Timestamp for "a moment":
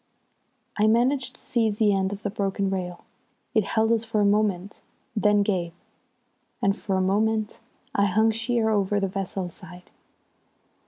4.19-4.79, 6.97-7.59